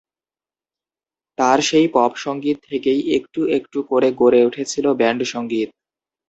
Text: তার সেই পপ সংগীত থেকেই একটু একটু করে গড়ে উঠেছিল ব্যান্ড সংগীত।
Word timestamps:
তার 1.37 1.59
সেই 1.61 1.87
পপ 1.93 2.11
সংগীত 2.17 2.57
থেকেই 2.69 3.01
একটু 3.17 3.41
একটু 3.57 3.77
করে 3.89 4.09
গড়ে 4.19 4.39
উঠেছিল 4.47 4.85
ব্যান্ড 4.99 5.21
সংগীত। 5.33 5.69